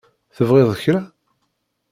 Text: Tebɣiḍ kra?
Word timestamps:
Tebɣiḍ 0.35 0.69
kra? 0.83 1.01